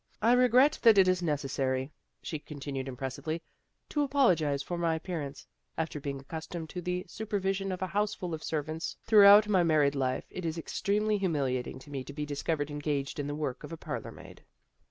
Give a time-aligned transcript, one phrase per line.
[0.29, 1.91] "I regret that it is necessary,"
[2.23, 3.43] she continued impressively,"
[3.89, 5.45] to apologize for my appear ance.
[5.77, 9.61] After being accustomed to the super vision of a house full of servants throughout my
[9.61, 13.19] married life it is extremely humiliating to MAKING FRIENDS 49 me to be discovered engaged
[13.19, 14.43] in the work of a parlor maid."